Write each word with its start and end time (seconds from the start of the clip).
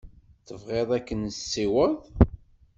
Tebɣiḍ 0.47 0.89
ad 0.97 1.03
k-nessiweḍ? 1.07 1.95